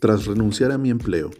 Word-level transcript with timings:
Tras 0.00 0.24
renunciar 0.24 0.72
a 0.72 0.78
mi 0.78 0.88
empleo, 0.88 1.30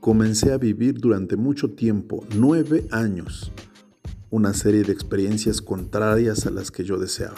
comencé 0.00 0.52
a 0.52 0.56
vivir 0.56 0.94
durante 0.94 1.36
mucho 1.36 1.72
tiempo, 1.72 2.24
nueve 2.34 2.88
años, 2.90 3.52
una 4.30 4.54
serie 4.54 4.84
de 4.84 4.92
experiencias 4.92 5.60
contrarias 5.60 6.46
a 6.46 6.50
las 6.50 6.70
que 6.70 6.82
yo 6.82 6.98
deseaba. 6.98 7.36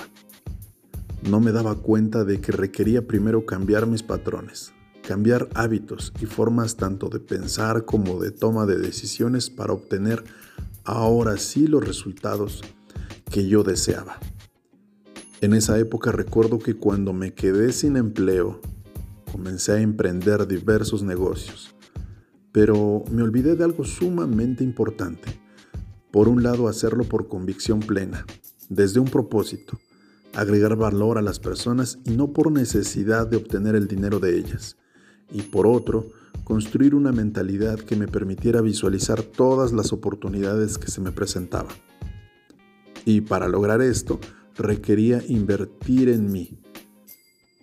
No 1.29 1.41
me 1.41 1.51
daba 1.51 1.75
cuenta 1.75 2.23
de 2.23 2.41
que 2.41 2.53
requería 2.53 3.09
primero 3.09 3.45
cambiar 3.45 3.89
mis 3.89 4.05
patrones, 4.05 4.73
cambiar 5.05 5.49
hábitos 5.55 6.13
y 6.21 6.27
formas 6.27 6.77
tanto 6.77 7.09
de 7.09 7.19
pensar 7.19 7.85
como 7.85 8.21
de 8.21 8.31
toma 8.31 8.65
de 8.65 8.79
decisiones 8.79 9.51
para 9.51 9.73
obtener 9.73 10.23
ahora 10.85 11.39
sí 11.39 11.67
los 11.67 11.85
resultados 11.85 12.63
que 13.33 13.49
yo 13.49 13.65
deseaba. 13.65 14.21
En 15.41 15.55
esa 15.55 15.77
época 15.81 16.13
recuerdo 16.13 16.61
que 16.61 16.75
cuando 16.75 17.13
me 17.13 17.35
quedé 17.35 17.73
sin 17.73 17.97
empleo, 17.97 18.61
comencé 19.33 19.73
a 19.73 19.81
emprender 19.81 20.47
diversos 20.47 21.03
negocios, 21.03 21.75
pero 22.53 23.03
me 23.11 23.23
olvidé 23.23 23.57
de 23.57 23.65
algo 23.65 23.85
sumamente 23.85 24.63
importante. 24.63 25.41
Por 26.11 26.29
un 26.29 26.43
lado, 26.43 26.69
hacerlo 26.69 27.05
por 27.05 27.29
convicción 27.29 27.81
plena, 27.81 28.27
desde 28.69 29.01
un 29.01 29.09
propósito, 29.09 29.81
agregar 30.35 30.77
valor 30.77 31.17
a 31.17 31.23
las 31.23 31.39
personas 31.39 31.99
y 32.05 32.11
no 32.11 32.35
por 32.35 32.53
necesidad 32.53 33.27
de 33.27 33.39
obtener 33.39 33.75
el 33.75 33.89
dinero 33.89 34.21
de 34.21 34.39
ellas. 34.39 34.77
Y 35.31 35.41
por 35.43 35.67
otro, 35.67 36.11
construir 36.45 36.95
una 36.95 37.13
mentalidad 37.13 37.79
que 37.79 37.97
me 37.97 38.09
permitiera 38.09 38.61
visualizar 38.61 39.23
todas 39.23 39.73
las 39.73 39.93
oportunidades 39.95 40.77
que 40.77 40.91
se 40.91 41.01
me 41.01 41.13
presentaban. 41.13 41.75
Y 43.07 43.23
para 43.23 43.49
lograr 43.49 43.81
esto, 43.81 44.21
requería 44.57 45.23
invertir 45.27 46.11
en 46.11 46.31
mí, 46.31 46.59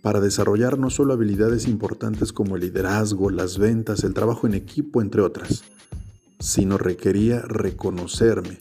para 0.01 0.19
desarrollar 0.19 0.77
no 0.77 0.89
solo 0.89 1.13
habilidades 1.13 1.67
importantes 1.67 2.31
como 2.31 2.55
el 2.55 2.61
liderazgo, 2.61 3.29
las 3.29 3.57
ventas, 3.57 4.03
el 4.03 4.13
trabajo 4.13 4.47
en 4.47 4.53
equipo, 4.53 5.01
entre 5.01 5.21
otras, 5.21 5.63
sino 6.39 6.77
requería 6.77 7.41
reconocerme 7.41 8.57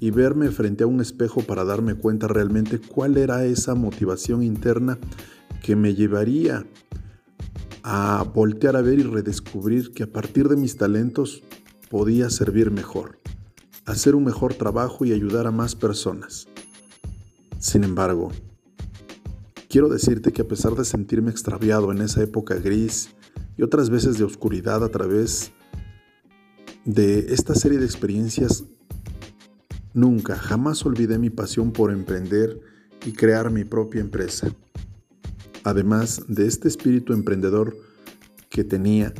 y 0.00 0.10
verme 0.10 0.50
frente 0.50 0.84
a 0.84 0.86
un 0.86 1.00
espejo 1.00 1.42
para 1.42 1.64
darme 1.64 1.94
cuenta 1.94 2.28
realmente 2.28 2.78
cuál 2.78 3.16
era 3.16 3.44
esa 3.44 3.74
motivación 3.74 4.42
interna 4.42 4.98
que 5.62 5.76
me 5.76 5.94
llevaría 5.94 6.66
a 7.82 8.24
voltear 8.34 8.76
a 8.76 8.82
ver 8.82 8.98
y 8.98 9.02
redescubrir 9.02 9.92
que 9.92 10.04
a 10.04 10.12
partir 10.12 10.48
de 10.48 10.56
mis 10.56 10.76
talentos 10.76 11.42
podía 11.90 12.30
servir 12.30 12.70
mejor, 12.70 13.18
hacer 13.86 14.14
un 14.14 14.24
mejor 14.24 14.54
trabajo 14.54 15.04
y 15.04 15.12
ayudar 15.12 15.46
a 15.46 15.50
más 15.50 15.74
personas. 15.74 16.48
Sin 17.58 17.84
embargo, 17.84 18.30
quiero 19.68 19.88
decirte 19.88 20.32
que 20.32 20.42
a 20.42 20.48
pesar 20.48 20.74
de 20.74 20.84
sentirme 20.84 21.30
extraviado 21.30 21.92
en 21.92 22.00
esa 22.00 22.22
época 22.22 22.54
gris 22.56 23.10
y 23.56 23.62
otras 23.62 23.90
veces 23.90 24.18
de 24.18 24.24
oscuridad 24.24 24.82
a 24.82 24.88
través 24.88 25.52
de 26.84 27.32
esta 27.34 27.54
serie 27.54 27.78
de 27.78 27.84
experiencias, 27.84 28.64
nunca, 29.92 30.36
jamás 30.36 30.84
olvidé 30.86 31.18
mi 31.18 31.28
pasión 31.30 31.72
por 31.72 31.92
emprender 31.92 32.60
y 33.04 33.12
crear 33.12 33.50
mi 33.50 33.64
propia 33.64 34.00
empresa. 34.00 34.48
Además 35.64 36.22
de 36.28 36.46
este 36.46 36.68
espíritu 36.68 37.12
emprendedor 37.12 37.76
que 38.48 38.64
tenía, 38.64 39.12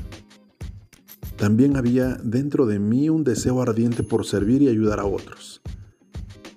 también 1.37 1.77
había 1.77 2.15
dentro 2.23 2.67
de 2.67 2.79
mí 2.79 3.11
un 3.11 3.23
deseo 3.23 3.61
ardiente 3.61 4.03
por 4.03 4.25
servir 4.25 4.63
y 4.63 4.69
ayudar 4.69 4.99
a 4.99 5.05
otros. 5.05 5.61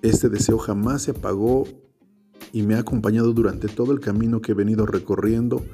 Este 0.00 0.28
deseo 0.28 0.58
jamás 0.58 1.02
se 1.02 1.12
apagó 1.12 1.66
y 2.52 2.62
me 2.62 2.74
ha 2.74 2.80
acompañado 2.80 3.32
durante 3.32 3.68
todo 3.68 3.92
el 3.92 4.00
camino 4.00 4.40
que 4.40 4.52
he 4.52 4.54
venido 4.54 4.86
recorriendo 4.86 5.64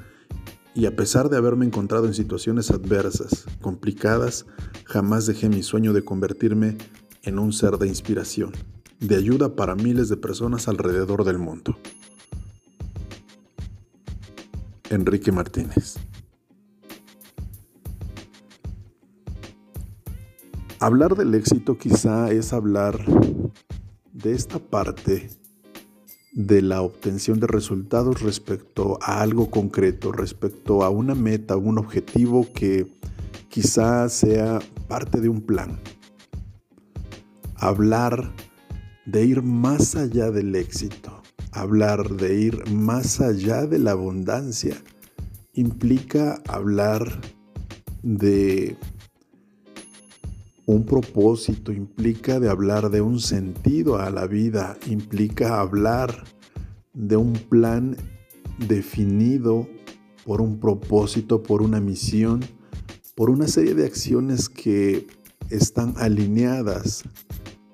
y 0.74 0.86
a 0.86 0.94
pesar 0.94 1.28
de 1.28 1.36
haberme 1.36 1.66
encontrado 1.66 2.06
en 2.06 2.14
situaciones 2.14 2.70
adversas, 2.70 3.46
complicadas, 3.60 4.46
jamás 4.84 5.26
dejé 5.26 5.48
mi 5.48 5.62
sueño 5.62 5.92
de 5.92 6.04
convertirme 6.04 6.78
en 7.24 7.38
un 7.38 7.52
ser 7.52 7.78
de 7.78 7.88
inspiración, 7.88 8.52
de 9.00 9.16
ayuda 9.16 9.56
para 9.56 9.74
miles 9.74 10.08
de 10.08 10.16
personas 10.16 10.68
alrededor 10.68 11.24
del 11.24 11.38
mundo. 11.38 11.76
Enrique 14.90 15.32
Martínez 15.32 15.96
Hablar 20.80 21.16
del 21.16 21.34
éxito 21.34 21.76
quizá 21.76 22.30
es 22.30 22.52
hablar 22.52 23.04
de 24.12 24.32
esta 24.32 24.60
parte 24.60 25.28
de 26.38 26.62
la 26.62 26.82
obtención 26.82 27.40
de 27.40 27.48
resultados 27.48 28.22
respecto 28.22 28.96
a 29.02 29.22
algo 29.22 29.50
concreto, 29.50 30.12
respecto 30.12 30.84
a 30.84 30.88
una 30.88 31.16
meta, 31.16 31.56
un 31.56 31.78
objetivo 31.78 32.46
que 32.54 32.86
quizá 33.48 34.08
sea 34.08 34.60
parte 34.86 35.20
de 35.20 35.28
un 35.28 35.40
plan. 35.40 35.80
Hablar 37.56 38.32
de 39.04 39.24
ir 39.24 39.42
más 39.42 39.96
allá 39.96 40.30
del 40.30 40.54
éxito, 40.54 41.22
hablar 41.50 42.08
de 42.08 42.38
ir 42.38 42.70
más 42.70 43.20
allá 43.20 43.66
de 43.66 43.80
la 43.80 43.90
abundancia, 43.90 44.76
implica 45.54 46.40
hablar 46.46 47.20
de 48.04 48.76
un 50.68 50.84
propósito, 50.84 51.72
implica 51.72 52.38
de 52.38 52.50
hablar 52.50 52.90
de 52.90 53.00
un 53.00 53.20
sentido 53.20 53.96
a 53.96 54.10
la 54.10 54.26
vida, 54.26 54.76
implica 54.86 55.60
hablar 55.60 56.24
de 56.92 57.16
un 57.16 57.32
plan 57.32 57.96
definido 58.58 59.66
por 60.26 60.42
un 60.42 60.60
propósito, 60.60 61.42
por 61.42 61.62
una 61.62 61.80
misión, 61.80 62.44
por 63.14 63.30
una 63.30 63.48
serie 63.48 63.72
de 63.72 63.86
acciones 63.86 64.50
que 64.50 65.06
están 65.48 65.94
alineadas 65.96 67.02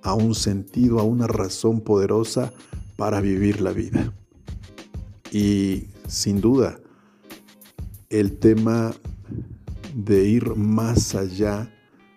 a 0.02 0.14
un 0.14 0.36
sentido, 0.36 1.00
a 1.00 1.02
una 1.02 1.26
razón 1.26 1.80
poderosa 1.80 2.52
para 2.96 3.20
vivir 3.20 3.60
la 3.60 3.72
vida. 3.72 4.12
Y 5.32 5.88
sin 6.06 6.40
duda, 6.40 6.78
el 8.08 8.38
tema 8.38 8.94
de 9.96 10.28
ir 10.28 10.54
más 10.54 11.16
allá 11.16 11.74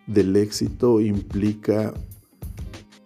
del 0.07 0.35
éxito 0.35 1.01
implica 1.01 1.93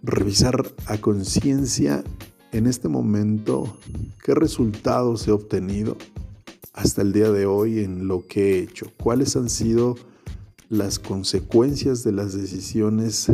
revisar 0.03 0.71
a 0.85 0.97
conciencia 0.97 2.03
en 2.51 2.67
este 2.67 2.87
momento 2.87 3.77
qué 4.23 4.35
resultados 4.35 5.27
he 5.27 5.31
obtenido 5.31 5.97
hasta 6.73 7.01
el 7.01 7.11
día 7.11 7.31
de 7.31 7.45
hoy 7.45 7.79
en 7.79 8.07
lo 8.07 8.25
que 8.27 8.53
he 8.53 8.59
hecho, 8.63 8.91
cuáles 8.97 9.35
han 9.35 9.49
sido 9.49 9.95
las 10.69 10.99
consecuencias 10.99 12.03
de 12.03 12.13
las 12.13 12.33
decisiones 12.33 13.31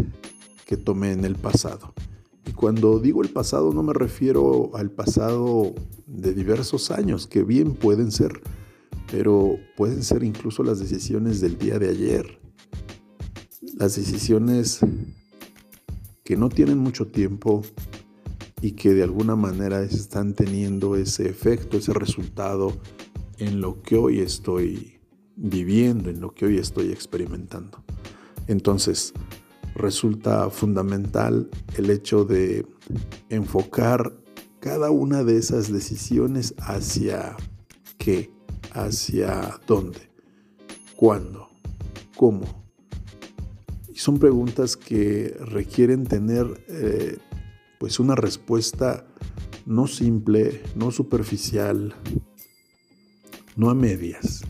que 0.66 0.78
tomé 0.78 1.12
en 1.12 1.24
el 1.24 1.36
pasado. 1.36 1.94
Y 2.46 2.52
cuando 2.52 3.00
digo 3.00 3.22
el 3.22 3.30
pasado 3.30 3.74
no 3.74 3.84
me 3.84 3.94
refiero 3.94 4.72
al 4.76 4.90
pasado 4.90 5.74
de 6.08 6.34
diversos 6.34 6.90
años, 6.92 7.28
que 7.28 7.44
bien 7.44 7.76
pueden 7.76 8.12
ser, 8.12 8.42
pero 9.12 9.58
pueden 9.76 10.04
ser 10.04 10.24
incluso 10.24 10.64
las 10.64 10.80
decisiones 10.80 11.42
del 11.42 11.58
día 11.58 11.78
de 11.78 11.90
ayer, 11.90 12.40
las 13.78 13.96
decisiones 13.96 14.80
que 16.24 16.36
no 16.36 16.50
tienen 16.50 16.80
mucho 16.80 17.08
tiempo 17.08 17.62
y 18.60 18.72
que 18.72 18.94
de 18.96 19.04
alguna 19.04 19.36
manera 19.36 19.84
están 19.84 20.34
teniendo 20.34 20.96
ese 20.96 21.30
efecto, 21.30 21.78
ese 21.78 21.94
resultado 21.94 22.74
en 23.38 23.62
lo 23.62 23.84
que 23.84 23.96
hoy 23.96 24.20
estoy 24.20 25.00
viviendo, 25.36 26.10
en 26.10 26.20
lo 26.22 26.34
que 26.34 26.46
hoy 26.46 26.58
estoy 26.58 26.92
experimentando. 26.92 27.84
Entonces, 28.48 29.14
resulta 29.76 30.50
fundamental 30.50 31.48
el 31.78 31.92
hecho 31.92 32.26
de 32.26 32.66
enfocar 33.30 34.12
cada 34.60 34.90
una 34.90 35.24
de 35.24 35.38
esas 35.38 35.72
decisiones 35.72 36.56
hacia 36.58 37.38
qué, 38.00 38.32
hacia 38.74 39.62
dónde, 39.68 40.10
cuándo, 40.96 41.50
cómo, 42.16 42.67
y 43.98 44.00
son 44.00 44.20
preguntas 44.20 44.78
que 44.78 45.36
requieren 45.40 46.06
tener 46.06 46.64
eh, 46.68 47.18
pues 47.80 48.00
una 48.00 48.14
respuesta 48.14 49.08
no 49.66 49.88
simple, 49.88 50.62
no 50.76 50.92
superficial, 50.92 51.96
no 53.56 53.72
a 53.72 53.74
medias. 53.74 54.44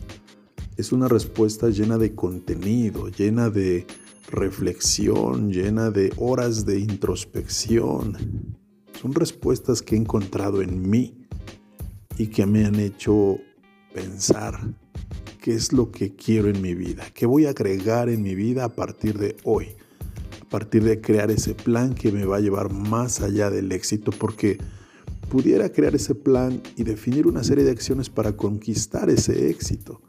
Es 0.76 0.92
una 0.92 1.08
respuesta 1.08 1.70
llena 1.70 1.96
de 1.96 2.14
contenido, 2.14 3.08
llena 3.08 3.48
de 3.48 3.86
reflexión, 4.30 5.50
llena 5.50 5.90
de 5.90 6.12
horas 6.18 6.66
de 6.66 6.80
introspección. 6.80 8.18
Son 9.00 9.14
respuestas 9.14 9.80
que 9.80 9.94
he 9.94 9.98
encontrado 9.98 10.60
en 10.60 10.90
mí 10.90 11.26
y 12.18 12.26
que 12.26 12.44
me 12.44 12.66
han 12.66 12.78
hecho 12.78 13.38
pensar 13.94 14.60
qué 15.38 15.54
es 15.54 15.72
lo 15.72 15.90
que 15.90 16.14
quiero 16.14 16.48
en 16.48 16.60
mi 16.60 16.74
vida, 16.74 17.04
qué 17.14 17.26
voy 17.26 17.46
a 17.46 17.50
agregar 17.50 18.08
en 18.08 18.22
mi 18.22 18.34
vida 18.34 18.64
a 18.64 18.68
partir 18.68 19.18
de 19.18 19.36
hoy, 19.44 19.68
a 20.42 20.48
partir 20.48 20.82
de 20.84 21.00
crear 21.00 21.30
ese 21.30 21.54
plan 21.54 21.94
que 21.94 22.12
me 22.12 22.24
va 22.24 22.36
a 22.36 22.40
llevar 22.40 22.72
más 22.72 23.20
allá 23.20 23.50
del 23.50 23.72
éxito, 23.72 24.10
porque 24.10 24.58
pudiera 25.28 25.70
crear 25.70 25.94
ese 25.94 26.14
plan 26.14 26.60
y 26.76 26.84
definir 26.84 27.26
una 27.26 27.44
serie 27.44 27.64
de 27.64 27.70
acciones 27.70 28.10
para 28.10 28.36
conquistar 28.36 29.10
ese 29.10 29.50
éxito, 29.50 30.00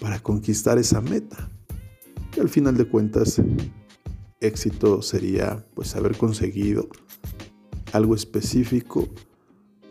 para 0.00 0.18
conquistar 0.20 0.78
esa 0.78 1.00
meta. 1.00 1.50
Y 2.36 2.40
al 2.40 2.48
final 2.48 2.76
de 2.76 2.86
cuentas, 2.86 3.40
éxito 4.40 5.02
sería 5.02 5.64
pues 5.74 5.94
haber 5.94 6.16
conseguido 6.16 6.88
algo 7.92 8.14
específico, 8.14 9.08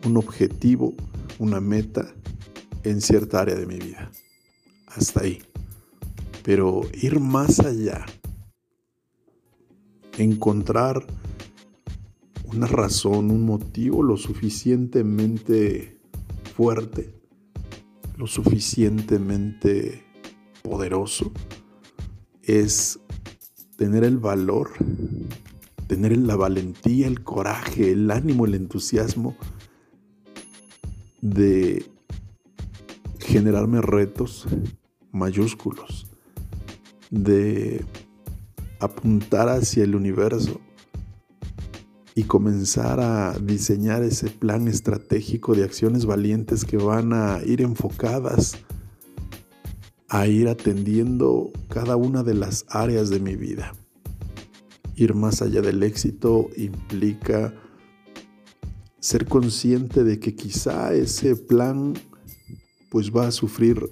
un 0.04 0.16
objetivo, 0.16 0.94
una 1.38 1.60
meta 1.60 2.14
en 2.82 3.00
cierta 3.00 3.40
área 3.40 3.54
de 3.54 3.66
mi 3.66 3.78
vida. 3.78 4.10
Hasta 4.96 5.22
ahí. 5.22 5.42
Pero 6.42 6.82
ir 7.00 7.20
más 7.20 7.60
allá, 7.60 8.04
encontrar 10.18 11.04
una 12.44 12.66
razón, 12.66 13.30
un 13.30 13.44
motivo 13.44 14.02
lo 14.02 14.16
suficientemente 14.16 15.98
fuerte, 16.54 17.12
lo 18.16 18.26
suficientemente 18.26 20.04
poderoso, 20.62 21.32
es 22.42 23.00
tener 23.76 24.04
el 24.04 24.18
valor, 24.18 24.70
tener 25.88 26.16
la 26.18 26.36
valentía, 26.36 27.06
el 27.08 27.24
coraje, 27.24 27.90
el 27.92 28.10
ánimo, 28.10 28.44
el 28.44 28.54
entusiasmo 28.54 29.36
de 31.20 31.84
generarme 33.18 33.80
retos 33.80 34.46
mayúsculos, 35.14 36.06
de 37.10 37.84
apuntar 38.80 39.48
hacia 39.48 39.84
el 39.84 39.94
universo 39.94 40.60
y 42.14 42.24
comenzar 42.24 43.00
a 43.00 43.38
diseñar 43.38 44.02
ese 44.02 44.28
plan 44.30 44.68
estratégico 44.68 45.54
de 45.54 45.64
acciones 45.64 46.06
valientes 46.06 46.64
que 46.64 46.76
van 46.76 47.12
a 47.12 47.40
ir 47.44 47.62
enfocadas 47.62 48.58
a 50.08 50.28
ir 50.28 50.48
atendiendo 50.48 51.50
cada 51.68 51.96
una 51.96 52.22
de 52.22 52.34
las 52.34 52.66
áreas 52.68 53.10
de 53.10 53.18
mi 53.18 53.34
vida. 53.34 53.72
Ir 54.94 55.14
más 55.14 55.42
allá 55.42 55.60
del 55.60 55.82
éxito 55.82 56.50
implica 56.56 57.52
ser 59.00 59.26
consciente 59.26 60.04
de 60.04 60.20
que 60.20 60.36
quizá 60.36 60.94
ese 60.94 61.34
plan 61.34 61.94
pues 62.90 63.10
va 63.10 63.26
a 63.26 63.32
sufrir 63.32 63.90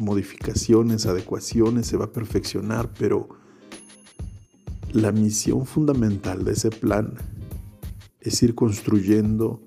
modificaciones, 0.00 1.06
adecuaciones, 1.06 1.86
se 1.86 1.96
va 1.96 2.06
a 2.06 2.12
perfeccionar, 2.12 2.92
pero 2.98 3.28
la 4.92 5.12
misión 5.12 5.66
fundamental 5.66 6.44
de 6.44 6.52
ese 6.52 6.70
plan 6.70 7.14
es 8.20 8.42
ir 8.42 8.54
construyendo 8.54 9.60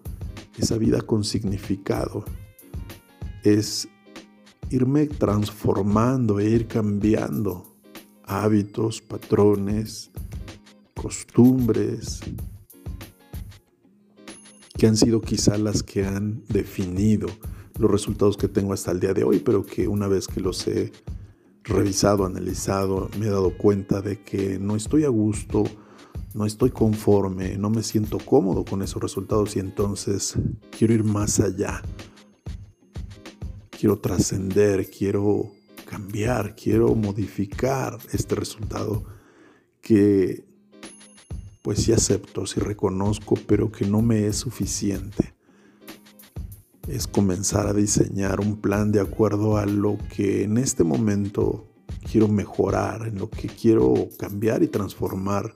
esa 0.57 0.77
vida 0.77 1.01
con 1.01 1.23
significado, 1.23 2.25
es 3.43 3.87
irme 4.69 5.07
transformando 5.07 6.39
e 6.39 6.49
ir 6.49 6.67
cambiando 6.67 7.75
hábitos, 8.23 9.01
patrones, 9.01 10.11
costumbres, 10.95 12.21
que 14.77 14.87
han 14.87 14.97
sido 14.97 15.21
quizá 15.21 15.57
las 15.57 15.83
que 15.83 16.05
han 16.05 16.43
definido 16.47 17.27
los 17.81 17.91
resultados 17.91 18.37
que 18.37 18.47
tengo 18.47 18.73
hasta 18.73 18.91
el 18.91 18.99
día 18.99 19.13
de 19.13 19.23
hoy, 19.23 19.39
pero 19.39 19.65
que 19.65 19.87
una 19.87 20.07
vez 20.07 20.27
que 20.27 20.39
los 20.39 20.67
he 20.67 20.91
revisado, 21.63 22.25
analizado, 22.25 23.09
me 23.19 23.27
he 23.27 23.29
dado 23.29 23.57
cuenta 23.57 24.01
de 24.01 24.21
que 24.21 24.59
no 24.59 24.75
estoy 24.75 25.03
a 25.03 25.09
gusto, 25.09 25.63
no 26.33 26.45
estoy 26.45 26.71
conforme, 26.71 27.57
no 27.57 27.69
me 27.69 27.83
siento 27.83 28.17
cómodo 28.19 28.63
con 28.63 28.81
esos 28.81 29.01
resultados 29.01 29.55
y 29.55 29.59
entonces 29.59 30.35
quiero 30.77 30.93
ir 30.93 31.03
más 31.03 31.39
allá. 31.39 31.81
Quiero 33.69 33.97
trascender, 33.99 34.89
quiero 34.89 35.51
cambiar, 35.85 36.55
quiero 36.55 36.95
modificar 36.95 37.97
este 38.13 38.35
resultado 38.35 39.03
que 39.81 40.45
pues 41.61 41.83
sí 41.83 41.91
acepto, 41.91 42.45
sí 42.45 42.59
reconozco, 42.59 43.35
pero 43.47 43.71
que 43.71 43.85
no 43.85 44.01
me 44.01 44.25
es 44.25 44.37
suficiente. 44.37 45.33
Es 46.87 47.07
comenzar 47.07 47.67
a 47.67 47.73
diseñar 47.73 48.39
un 48.39 48.57
plan 48.57 48.91
de 48.91 48.99
acuerdo 48.99 49.57
a 49.57 49.65
lo 49.65 49.97
que 50.15 50.43
en 50.43 50.57
este 50.57 50.83
momento 50.83 51.67
quiero 52.09 52.27
mejorar, 52.27 53.07
en 53.07 53.19
lo 53.19 53.29
que 53.29 53.47
quiero 53.47 54.09
cambiar 54.17 54.63
y 54.63 54.67
transformar 54.67 55.53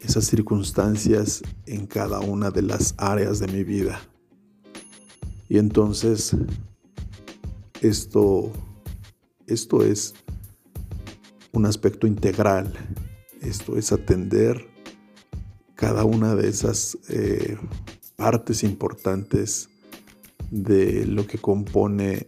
esas 0.00 0.24
circunstancias 0.24 1.42
en 1.66 1.86
cada 1.86 2.20
una 2.20 2.50
de 2.50 2.62
las 2.62 2.94
áreas 2.98 3.38
de 3.38 3.48
mi 3.48 3.64
vida. 3.64 4.00
Y 5.48 5.58
entonces 5.58 6.36
esto, 7.80 8.52
esto 9.46 9.82
es 9.82 10.14
un 11.52 11.66
aspecto 11.66 12.06
integral. 12.06 12.72
Esto 13.40 13.76
es 13.76 13.92
atender 13.92 14.68
cada 15.74 16.04
una 16.04 16.34
de 16.34 16.48
esas 16.48 16.98
eh, 17.08 17.56
partes 18.16 18.62
importantes 18.62 19.70
de 20.50 21.06
lo 21.06 21.26
que 21.26 21.38
compone 21.38 22.26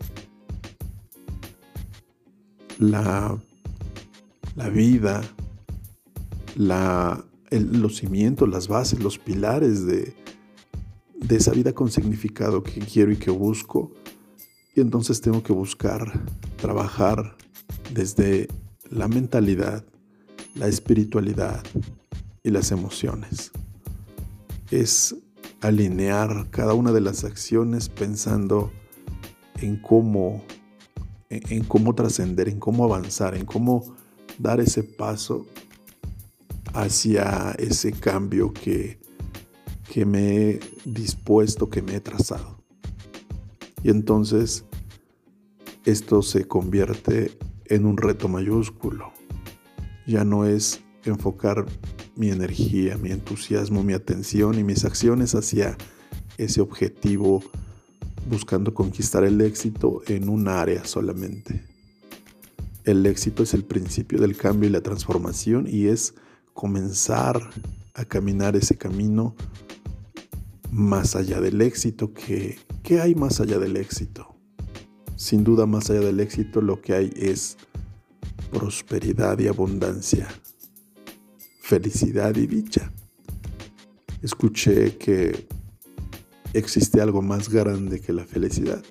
la, 2.78 3.38
la 4.56 4.68
vida, 4.68 5.22
la 6.56 7.24
los 7.60 7.98
cimientos, 7.98 8.48
las 8.48 8.68
bases, 8.68 9.02
los 9.02 9.18
pilares 9.18 9.84
de, 9.86 10.14
de 11.16 11.36
esa 11.36 11.52
vida 11.52 11.72
con 11.72 11.90
significado 11.90 12.62
que 12.62 12.80
quiero 12.80 13.12
y 13.12 13.16
que 13.16 13.30
busco. 13.30 13.92
Y 14.74 14.80
entonces 14.80 15.20
tengo 15.20 15.42
que 15.42 15.52
buscar 15.52 16.24
trabajar 16.56 17.36
desde 17.92 18.48
la 18.88 19.08
mentalidad, 19.08 19.84
la 20.54 20.66
espiritualidad 20.66 21.62
y 22.42 22.50
las 22.50 22.72
emociones. 22.72 23.52
Es 24.70 25.14
alinear 25.62 26.48
cada 26.50 26.74
una 26.74 26.92
de 26.92 27.00
las 27.00 27.24
acciones 27.24 27.88
pensando 27.88 28.72
en 29.60 29.76
cómo, 29.76 30.44
en 31.30 31.64
cómo 31.64 31.94
trascender, 31.94 32.48
en 32.48 32.58
cómo 32.58 32.84
avanzar, 32.84 33.36
en 33.36 33.46
cómo 33.46 33.94
dar 34.38 34.60
ese 34.60 34.82
paso 34.82 35.46
hacia 36.74 37.52
ese 37.58 37.92
cambio 37.92 38.52
que, 38.52 38.98
que 39.88 40.04
me 40.04 40.36
he 40.36 40.60
dispuesto, 40.84 41.70
que 41.70 41.80
me 41.80 41.94
he 41.94 42.00
trazado. 42.00 42.58
Y 43.84 43.90
entonces 43.90 44.64
esto 45.84 46.22
se 46.22 46.46
convierte 46.46 47.38
en 47.66 47.86
un 47.86 47.96
reto 47.96 48.28
mayúsculo. 48.28 49.12
Ya 50.08 50.24
no 50.24 50.44
es 50.44 50.82
enfocar 51.04 51.66
mi 52.22 52.30
energía, 52.30 52.96
mi 52.98 53.10
entusiasmo, 53.10 53.82
mi 53.82 53.94
atención 53.94 54.56
y 54.56 54.62
mis 54.62 54.84
acciones 54.84 55.34
hacia 55.34 55.76
ese 56.38 56.60
objetivo 56.60 57.42
buscando 58.30 58.72
conquistar 58.74 59.24
el 59.24 59.40
éxito 59.40 60.02
en 60.06 60.28
un 60.28 60.46
área 60.46 60.84
solamente. 60.84 61.64
El 62.84 63.04
éxito 63.06 63.42
es 63.42 63.54
el 63.54 63.64
principio 63.64 64.20
del 64.20 64.36
cambio 64.36 64.68
y 64.68 64.72
la 64.72 64.82
transformación 64.82 65.66
y 65.68 65.88
es 65.88 66.14
comenzar 66.54 67.50
a 67.94 68.04
caminar 68.04 68.54
ese 68.54 68.78
camino 68.78 69.34
más 70.70 71.16
allá 71.16 71.40
del 71.40 71.60
éxito. 71.60 72.14
que 72.14 72.56
¿Qué 72.84 73.00
hay 73.00 73.16
más 73.16 73.40
allá 73.40 73.58
del 73.58 73.76
éxito? 73.76 74.32
Sin 75.16 75.42
duda 75.42 75.66
más 75.66 75.90
allá 75.90 76.02
del 76.02 76.20
éxito 76.20 76.60
lo 76.60 76.80
que 76.80 76.94
hay 76.94 77.12
es 77.16 77.56
prosperidad 78.52 79.40
y 79.40 79.48
abundancia, 79.48 80.28
felicidad 81.72 82.36
y 82.36 82.46
dicha. 82.46 82.92
Escuché 84.20 84.98
que 84.98 85.46
existe 86.52 87.00
algo 87.00 87.22
más 87.22 87.48
grande 87.48 87.98
que 87.98 88.12
la 88.12 88.26
felicidad. 88.26 88.82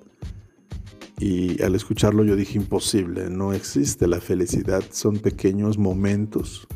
Y 1.20 1.62
al 1.62 1.76
escucharlo 1.76 2.24
yo 2.24 2.36
dije 2.36 2.58
imposible, 2.58 3.30
no 3.30 3.54
existe 3.54 4.08
la 4.08 4.20
felicidad, 4.20 4.84
son 4.92 5.20
pequeños 5.20 5.78
momentos 5.78 6.68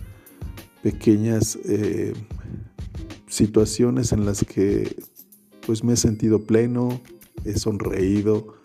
pequeñas 0.84 1.58
eh, 1.66 2.14
situaciones 3.28 4.12
en 4.12 4.28
las 4.28 4.46
que 4.46 4.96
pues 5.66 5.84
me 5.84 5.94
he 5.94 5.98
sentido 5.98 6.44
pleno, 6.44 7.02
he 7.46 7.58
sonreído, 7.58 8.60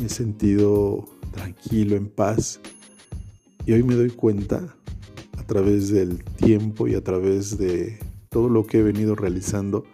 me 0.00 0.06
he 0.06 0.08
sentido 0.08 1.04
tranquilo, 1.30 1.94
en 1.94 2.08
paz. 2.08 2.58
Y 3.64 3.72
hoy 3.72 3.84
me 3.84 3.94
doy 3.94 4.10
cuenta, 4.10 4.74
a 5.44 5.46
través 5.46 5.90
del 5.90 6.24
tiempo 6.24 6.88
y 6.88 6.94
a 6.94 7.04
través 7.04 7.58
de 7.58 7.98
todo 8.30 8.48
lo 8.48 8.66
que 8.66 8.78
he 8.78 8.82
venido 8.82 9.14
realizando, 9.14 9.84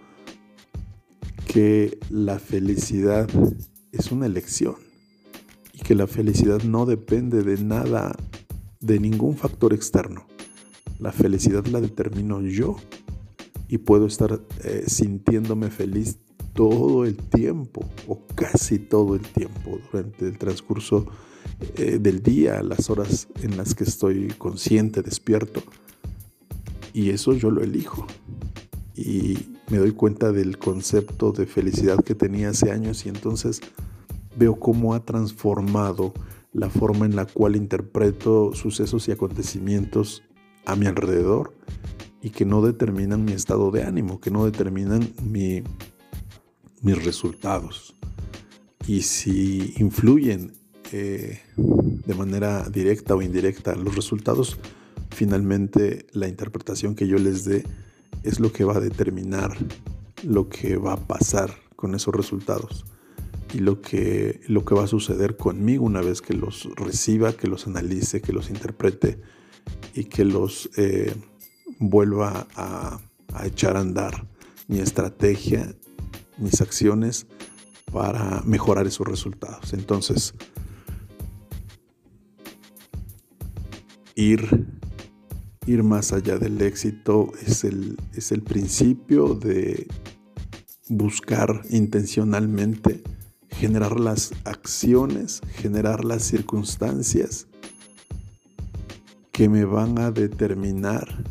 que 1.49 1.99
la 2.09 2.39
felicidad 2.39 3.29
es 3.91 4.13
una 4.13 4.27
elección 4.27 4.77
y 5.73 5.81
que 5.81 5.97
la 5.97 6.07
felicidad 6.07 6.63
no 6.63 6.87
depende 6.87 7.43
de 7.43 7.61
nada, 7.61 8.15
de 8.79 9.01
ningún 9.01 9.37
factor 9.37 9.75
externo. 9.75 10.25
La 11.01 11.11
felicidad 11.11 11.67
la 11.67 11.81
determino 11.81 12.41
yo 12.43 12.77
y 13.67 13.79
puedo 13.79 14.07
estar 14.07 14.41
eh, 14.63 14.85
sintiéndome 14.87 15.69
feliz 15.71 16.19
todo 16.55 17.05
el 17.05 17.17
tiempo 17.17 17.85
o 18.07 18.25
casi 18.37 18.79
todo 18.79 19.17
el 19.17 19.23
tiempo 19.23 19.81
durante 19.91 20.29
el 20.29 20.39
transcurso 20.39 21.07
eh, 21.77 21.99
del 22.01 22.23
día, 22.23 22.63
las 22.63 22.91
horas 22.91 23.29
en 23.43 23.57
las 23.57 23.75
que 23.75 23.85
estoy 23.85 24.29
consciente, 24.39 25.03
despierto. 25.03 25.63
Y 26.93 27.11
eso 27.11 27.33
yo 27.35 27.51
lo 27.51 27.63
elijo. 27.63 28.07
Y 28.97 29.51
me 29.71 29.79
doy 29.79 29.93
cuenta 29.93 30.33
del 30.33 30.59
concepto 30.59 31.33
de 31.33 31.47
felicidad 31.47 32.03
que 32.03 32.15
tenía 32.15 32.51
hace 32.51 32.71
años 32.73 33.07
y 33.07 33.09
entonces 33.09 33.61
veo 34.37 34.57
cómo 34.57 34.95
ha 34.95 35.05
transformado 35.05 36.13
la 36.53 36.69
forma 36.69 37.07
en 37.07 37.15
la 37.15 37.27
cual 37.27 37.57
interpreto 37.57 38.53
sucesos 38.55 39.09
y 39.09 39.13
acontecimientos 39.13 40.23
a 40.67 40.77
mi 40.77 40.87
alrededor 40.87 41.55
y 42.23 42.31
que 42.31 42.45
no 42.45 42.63
determinan 42.63 43.25
mi 43.25 43.33
estado 43.33 43.71
de 43.71 43.85
ánimo, 43.85 44.21
que 44.21 44.31
no 44.31 44.45
determinan 44.45 45.13
mi, 45.23 45.63
mis 46.83 47.05
resultados. 47.05 47.95
Y 48.87 49.03
si 49.03 49.75
influyen 49.79 50.53
de 50.99 52.15
manera 52.15 52.69
directa 52.69 53.15
o 53.15 53.23
indirecta 53.23 53.75
los 53.77 53.95
resultados, 53.95 54.59
finalmente 55.11 56.07
la 56.13 56.29
interpretación 56.29 56.95
que 56.95 57.07
yo 57.07 57.19
les 57.19 57.45
dé 57.45 57.65
es 58.23 58.41
lo 58.41 58.53
que 58.53 58.65
va 58.65 58.77
a 58.77 58.81
determinar 58.81 59.57
lo 60.23 60.49
que 60.49 60.77
va 60.77 60.95
a 60.95 61.07
pasar 61.07 61.55
con 61.77 61.95
esos 61.95 62.15
resultados 62.15 62.85
y 63.55 63.59
lo 63.59 63.81
que, 63.81 64.41
lo 64.47 64.65
que 64.65 64.75
va 64.75 64.85
a 64.85 64.87
suceder 64.87 65.37
conmigo 65.37 65.85
una 65.85 66.01
vez 66.01 66.21
que 66.21 66.35
los 66.35 66.69
reciba, 66.77 67.33
que 67.33 67.49
los 67.49 67.67
analice, 67.67 68.21
que 68.21 68.33
los 68.33 68.51
interprete 68.51 69.21
y 69.95 70.05
que 70.05 70.25
los 70.25 70.71
eh, 70.77 71.15
vuelva 71.79 72.47
a, 72.55 73.01
a 73.33 73.47
echar 73.47 73.77
a 73.77 73.81
andar 73.81 74.27
mi 74.69 74.79
estrategia, 74.79 75.75
mis 76.39 76.61
acciones 76.61 77.27
para 77.93 78.43
mejorar 78.45 78.87
esos 78.87 79.07
resultados. 79.07 79.73
Entonces, 79.73 80.35
ir, 84.21 84.67
ir 85.67 85.83
más 85.83 86.13
allá 86.13 86.39
del 86.39 86.61
éxito 86.61 87.33
es 87.47 87.65
el, 87.65 87.97
es 88.15 88.33
el 88.33 88.43
principio 88.43 89.35
de 89.35 89.89
buscar 90.89 91.63
intencionalmente 91.71 93.03
generar 93.49 93.99
las 93.99 94.33
acciones, 94.45 95.41
generar 95.55 96.05
las 96.05 96.23
circunstancias 96.23 97.47
que 99.33 99.49
me 99.49 99.65
van 99.65 99.99
a 99.99 100.11
determinar 100.11 101.25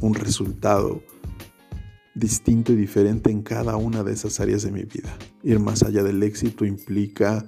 un 0.00 0.14
resultado 0.14 1.02
distinto 2.14 2.72
y 2.72 2.76
diferente 2.76 3.30
en 3.30 3.42
cada 3.42 3.76
una 3.76 4.04
de 4.04 4.12
esas 4.12 4.38
áreas 4.40 4.62
de 4.62 4.70
mi 4.70 4.84
vida. 4.84 5.16
Ir 5.42 5.58
más 5.58 5.82
allá 5.82 6.02
del 6.02 6.22
éxito 6.22 6.64
implica 6.64 7.44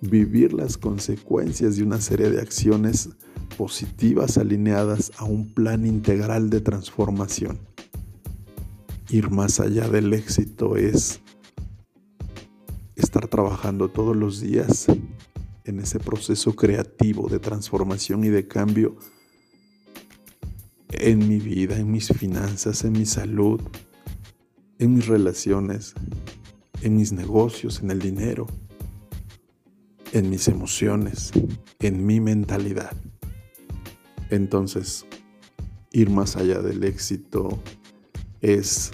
vivir 0.00 0.52
las 0.52 0.78
consecuencias 0.78 1.76
de 1.76 1.82
una 1.82 2.00
serie 2.00 2.30
de 2.30 2.40
acciones 2.40 3.10
positivas 3.56 4.38
alineadas 4.38 5.12
a 5.16 5.24
un 5.24 5.52
plan 5.52 5.86
integral 5.86 6.50
de 6.50 6.60
transformación. 6.60 7.58
Ir 9.08 9.30
más 9.30 9.60
allá 9.60 9.88
del 9.88 10.12
éxito 10.12 10.76
es 10.76 11.20
estar 12.96 13.28
trabajando 13.28 13.88
todos 13.88 14.16
los 14.16 14.40
días 14.40 14.86
en 15.64 15.80
ese 15.80 15.98
proceso 15.98 16.54
creativo 16.54 17.28
de 17.28 17.38
transformación 17.38 18.24
y 18.24 18.28
de 18.28 18.46
cambio 18.46 18.96
en 20.90 21.28
mi 21.28 21.38
vida, 21.38 21.78
en 21.78 21.90
mis 21.90 22.08
finanzas, 22.08 22.84
en 22.84 22.92
mi 22.92 23.06
salud, 23.06 23.60
en 24.78 24.94
mis 24.94 25.06
relaciones, 25.06 25.94
en 26.82 26.96
mis 26.96 27.12
negocios, 27.12 27.80
en 27.82 27.90
el 27.90 27.98
dinero, 27.98 28.46
en 30.12 30.30
mis 30.30 30.48
emociones, 30.48 31.32
en 31.80 32.06
mi 32.06 32.20
mentalidad. 32.20 32.92
Entonces, 34.30 35.06
ir 35.92 36.10
más 36.10 36.36
allá 36.36 36.60
del 36.60 36.84
éxito 36.84 37.58
es 38.40 38.90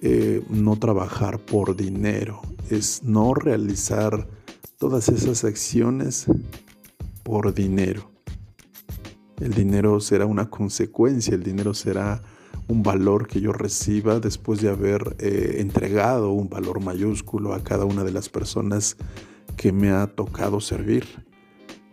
eh, 0.00 0.44
no 0.48 0.76
trabajar 0.76 1.38
por 1.38 1.76
dinero, 1.76 2.40
es 2.70 3.02
no 3.02 3.34
realizar 3.34 4.28
todas 4.78 5.08
esas 5.08 5.44
acciones 5.44 6.26
por 7.24 7.52
dinero. 7.52 8.10
El 9.40 9.54
dinero 9.54 10.00
será 10.00 10.26
una 10.26 10.50
consecuencia, 10.50 11.34
el 11.34 11.42
dinero 11.42 11.74
será 11.74 12.22
un 12.68 12.82
valor 12.82 13.26
que 13.26 13.40
yo 13.40 13.52
reciba 13.52 14.20
después 14.20 14.60
de 14.60 14.68
haber 14.68 15.16
eh, 15.18 15.56
entregado 15.58 16.32
un 16.32 16.48
valor 16.48 16.80
mayúsculo 16.80 17.54
a 17.54 17.64
cada 17.64 17.84
una 17.84 18.04
de 18.04 18.12
las 18.12 18.28
personas 18.28 18.96
que 19.56 19.72
me 19.72 19.90
ha 19.90 20.06
tocado 20.06 20.60
servir 20.60 21.27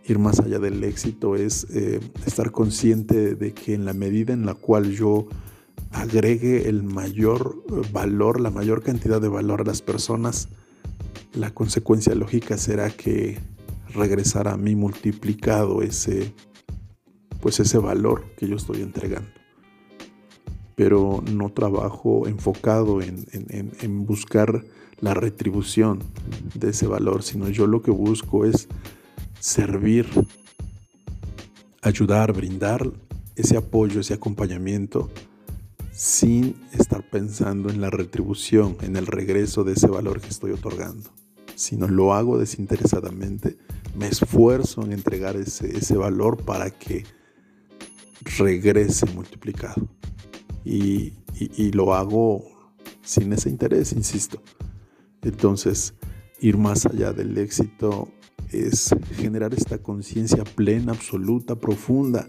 ir 0.08 0.18
más 0.18 0.40
allá 0.40 0.58
del 0.58 0.82
éxito 0.84 1.36
es 1.36 1.66
eh, 1.70 2.00
estar 2.26 2.50
consciente 2.50 3.34
de 3.34 3.52
que 3.52 3.74
en 3.74 3.84
la 3.84 3.92
medida 3.92 4.32
en 4.32 4.46
la 4.46 4.54
cual 4.54 4.92
yo 4.92 5.26
agregue 5.90 6.68
el 6.68 6.82
mayor 6.82 7.64
eh, 7.68 7.82
valor, 7.92 8.40
la 8.40 8.50
mayor 8.50 8.82
cantidad 8.82 9.20
de 9.20 9.28
valor 9.28 9.62
a 9.62 9.64
las 9.64 9.82
personas, 9.82 10.48
la 11.34 11.52
consecuencia 11.52 12.14
lógica 12.14 12.56
será 12.56 12.90
que 12.90 13.38
regresará 13.92 14.52
a 14.52 14.56
mí 14.56 14.74
multiplicado 14.76 15.82
ese, 15.82 16.32
pues 17.40 17.60
ese 17.60 17.78
valor 17.78 18.24
que 18.36 18.48
yo 18.48 18.56
estoy 18.56 18.82
entregando. 18.82 19.30
Pero 20.74 21.22
no 21.32 21.50
trabajo 21.50 22.26
enfocado 22.26 23.00
en, 23.00 23.26
en 23.32 24.04
buscar 24.04 24.62
la 25.00 25.14
retribución 25.14 26.00
de 26.54 26.70
ese 26.70 26.86
valor, 26.86 27.22
sino 27.22 27.48
yo 27.48 27.66
lo 27.66 27.80
que 27.80 27.90
busco 27.90 28.44
es 28.44 28.68
servir, 29.46 30.08
ayudar, 31.80 32.32
brindar 32.32 32.90
ese 33.36 33.56
apoyo, 33.56 34.00
ese 34.00 34.12
acompañamiento 34.14 35.08
sin 35.92 36.56
estar 36.72 37.08
pensando 37.08 37.70
en 37.70 37.80
la 37.80 37.88
retribución, 37.88 38.76
en 38.80 38.96
el 38.96 39.06
regreso 39.06 39.62
de 39.62 39.74
ese 39.74 39.86
valor 39.86 40.20
que 40.20 40.30
estoy 40.30 40.50
otorgando, 40.50 41.10
sino 41.54 41.86
lo 41.86 42.12
hago 42.12 42.38
desinteresadamente, 42.38 43.56
me 43.96 44.08
esfuerzo 44.08 44.82
en 44.82 44.92
entregar 44.92 45.36
ese, 45.36 45.78
ese 45.78 45.96
valor 45.96 46.42
para 46.44 46.70
que 46.70 47.04
regrese 48.38 49.06
multiplicado. 49.06 49.86
Y 50.64 51.12
lo 51.72 51.94
hago 51.94 52.44
sin 53.04 53.32
ese 53.32 53.48
interés, 53.48 53.92
insisto. 53.92 54.42
Entonces, 55.22 55.94
ir 56.40 56.56
más 56.56 56.84
allá 56.84 57.12
del 57.12 57.38
éxito 57.38 58.08
es 58.52 58.94
generar 59.16 59.54
esta 59.54 59.78
conciencia 59.78 60.44
plena, 60.44 60.92
absoluta, 60.92 61.56
profunda 61.56 62.28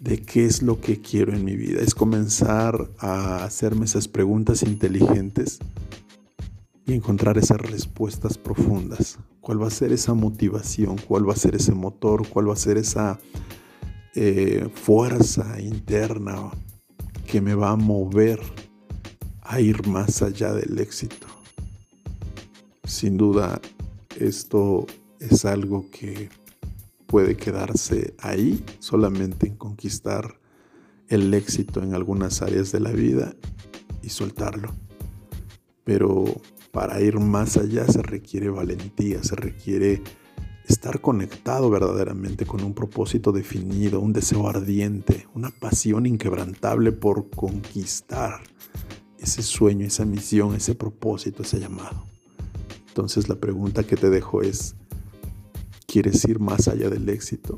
de 0.00 0.22
qué 0.22 0.44
es 0.44 0.62
lo 0.62 0.80
que 0.80 1.00
quiero 1.00 1.34
en 1.34 1.44
mi 1.44 1.56
vida. 1.56 1.80
Es 1.80 1.94
comenzar 1.94 2.88
a 2.98 3.44
hacerme 3.44 3.84
esas 3.84 4.08
preguntas 4.08 4.62
inteligentes 4.62 5.58
y 6.86 6.94
encontrar 6.94 7.36
esas 7.36 7.60
respuestas 7.60 8.38
profundas. 8.38 9.18
¿Cuál 9.40 9.62
va 9.62 9.66
a 9.66 9.70
ser 9.70 9.92
esa 9.92 10.14
motivación? 10.14 10.96
¿Cuál 11.06 11.28
va 11.28 11.32
a 11.32 11.36
ser 11.36 11.54
ese 11.54 11.72
motor? 11.72 12.26
¿Cuál 12.28 12.48
va 12.48 12.54
a 12.54 12.56
ser 12.56 12.78
esa 12.78 13.18
eh, 14.14 14.68
fuerza 14.74 15.60
interna 15.60 16.50
que 17.26 17.40
me 17.40 17.54
va 17.54 17.70
a 17.70 17.76
mover 17.76 18.40
a 19.42 19.60
ir 19.60 19.86
más 19.86 20.22
allá 20.22 20.52
del 20.52 20.78
éxito? 20.78 21.26
Sin 22.84 23.18
duda, 23.18 23.60
esto 24.18 24.86
es 25.20 25.44
algo 25.44 25.86
que 25.90 26.28
puede 27.06 27.36
quedarse 27.36 28.14
ahí 28.18 28.64
solamente 28.80 29.46
en 29.46 29.56
conquistar 29.56 30.38
el 31.08 31.32
éxito 31.32 31.82
en 31.82 31.94
algunas 31.94 32.42
áreas 32.42 32.70
de 32.72 32.80
la 32.80 32.90
vida 32.90 33.34
y 34.02 34.10
soltarlo. 34.10 34.74
Pero 35.84 36.24
para 36.70 37.00
ir 37.00 37.18
más 37.18 37.56
allá 37.56 37.86
se 37.86 38.02
requiere 38.02 38.50
valentía, 38.50 39.22
se 39.22 39.36
requiere 39.36 40.02
estar 40.66 41.00
conectado 41.00 41.70
verdaderamente 41.70 42.44
con 42.44 42.62
un 42.62 42.74
propósito 42.74 43.32
definido, 43.32 44.00
un 44.00 44.12
deseo 44.12 44.46
ardiente, 44.46 45.26
una 45.34 45.50
pasión 45.50 46.04
inquebrantable 46.04 46.92
por 46.92 47.30
conquistar 47.30 48.42
ese 49.18 49.42
sueño, 49.42 49.86
esa 49.86 50.04
misión, 50.04 50.54
ese 50.54 50.74
propósito, 50.74 51.42
ese 51.42 51.58
llamado. 51.58 52.04
Entonces 52.98 53.28
la 53.28 53.36
pregunta 53.36 53.84
que 53.84 53.94
te 53.94 54.10
dejo 54.10 54.42
es, 54.42 54.74
¿quieres 55.86 56.24
ir 56.24 56.40
más 56.40 56.66
allá 56.66 56.90
del 56.90 57.08
éxito? 57.08 57.56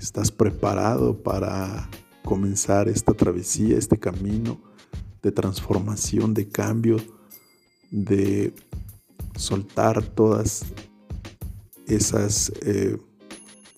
¿Estás 0.00 0.30
preparado 0.30 1.20
para 1.20 1.90
comenzar 2.24 2.88
esta 2.88 3.12
travesía, 3.12 3.76
este 3.76 3.98
camino 3.98 4.60
de 5.20 5.32
transformación, 5.32 6.32
de 6.32 6.46
cambio, 6.46 6.98
de 7.90 8.54
soltar 9.34 10.00
todas 10.00 10.64
esas, 11.88 12.52
eh, 12.62 12.96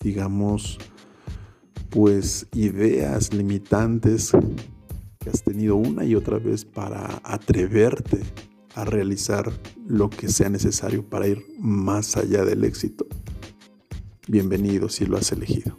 digamos, 0.01 0.77
pues 1.89 2.45
ideas 2.53 3.33
limitantes 3.33 4.33
que 5.19 5.31
has 5.31 5.41
tenido 5.41 5.77
una 5.77 6.05
y 6.05 6.13
otra 6.13 6.37
vez 6.37 6.63
para 6.63 7.21
atreverte 7.23 8.21
a 8.75 8.85
realizar 8.85 9.51
lo 9.87 10.09
que 10.09 10.27
sea 10.27 10.49
necesario 10.49 11.03
para 11.03 11.27
ir 11.27 11.43
más 11.57 12.17
allá 12.17 12.43
del 12.43 12.63
éxito. 12.65 13.07
Bienvenido 14.27 14.89
si 14.89 15.05
lo 15.05 15.17
has 15.17 15.31
elegido. 15.31 15.77